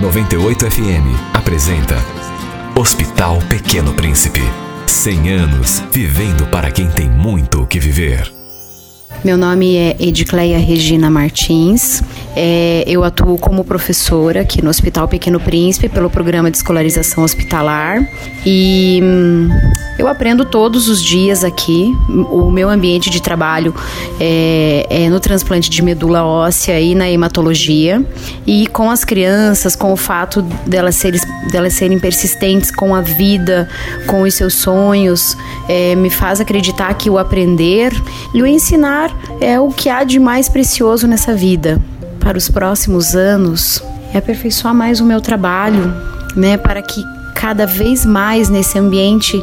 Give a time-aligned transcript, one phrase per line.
[0.00, 1.94] 98 FM apresenta
[2.74, 4.40] Hospital Pequeno Príncipe.
[4.86, 8.32] 100 anos vivendo para quem tem muito o que viver.
[9.22, 12.02] Meu nome é Edicleia Regina Martins.
[12.36, 18.08] É, eu atuo como professora aqui no Hospital Pequeno Príncipe pelo programa de escolarização hospitalar
[18.46, 19.48] e hum,
[19.98, 21.92] eu aprendo todos os dias aqui.
[22.30, 23.74] O meu ambiente de trabalho
[24.20, 28.04] é, é no transplante de medula óssea e na hematologia
[28.46, 31.20] e com as crianças, com o fato delas serem,
[31.50, 33.68] delas serem persistentes com a vida,
[34.06, 35.36] com os seus sonhos,
[35.68, 37.92] é, me faz acreditar que o aprender
[38.32, 41.80] e o ensinar é o que há de mais precioso nessa vida.
[42.20, 43.82] Para os próximos anos,
[44.14, 45.92] é aperfeiçoar mais o meu trabalho,
[46.36, 49.42] né, para que cada vez mais nesse ambiente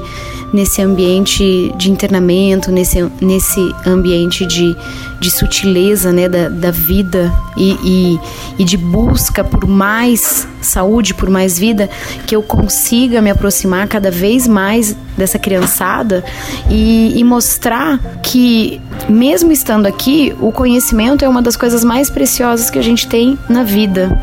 [0.54, 4.76] nesse ambiente de internamento, nesse, nesse ambiente de,
[5.20, 8.20] de sutileza né, da, da vida e, e,
[8.60, 11.90] e de busca por mais saúde, por mais vida,
[12.26, 16.24] que eu consiga me aproximar cada vez mais dessa criançada
[16.70, 18.80] e, e, mostrar que,
[19.10, 23.38] mesmo estando aqui, o conhecimento é uma das coisas mais preciosas que a gente tem
[23.50, 24.18] na vida,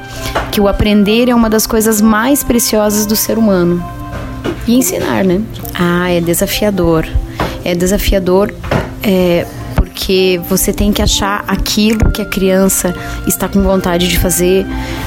[0.52, 3.93] que o aprender é uma das coisas mais preciosas do ser humano
[4.66, 5.40] e ensinar, né?
[5.74, 7.06] Ah, é desafiador.
[7.64, 8.54] É desafiador
[9.02, 12.94] é, porque você tem que achar aquilo que a criança
[13.26, 14.66] está com vontade de fazer.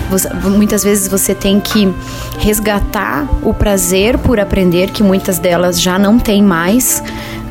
[0.09, 1.93] Você, muitas vezes você tem que
[2.39, 7.03] resgatar o prazer por aprender, que muitas delas já não têm mais.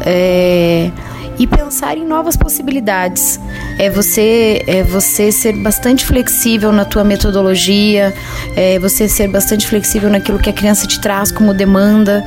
[0.05, 0.91] É,
[1.39, 3.39] e pensar em novas possibilidades.
[3.79, 8.15] É você, é você ser bastante flexível na tua metodologia,
[8.57, 12.25] é você ser bastante flexível naquilo que a criança te traz como demanda.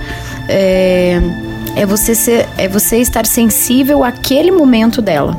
[0.47, 1.19] É,
[1.75, 5.35] é você ser, é você estar sensível àquele momento dela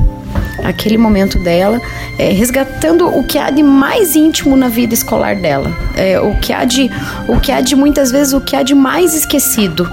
[0.63, 1.81] aquele momento dela,
[2.19, 6.53] é, resgatando o que há de mais íntimo na vida escolar dela, é, o que
[6.53, 6.89] há de,
[7.27, 9.89] o que há de muitas vezes o que há de mais esquecido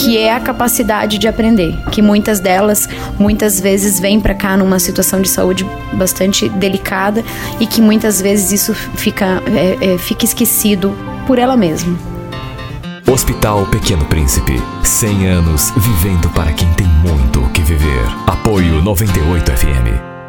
[0.00, 4.78] que é a capacidade de aprender, que muitas delas muitas vezes vêm para cá numa
[4.78, 7.22] situação de saúde bastante delicada
[7.60, 10.96] e que muitas vezes isso fica, é, é, fica esquecido
[11.26, 11.98] por ela mesma.
[13.06, 18.06] Hospital Pequeno Príncipe, 100 anos vivendo para quem tem muito o que viver.
[18.26, 20.19] Apoio 98 FM.